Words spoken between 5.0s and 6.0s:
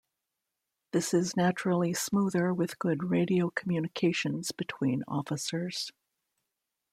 officers.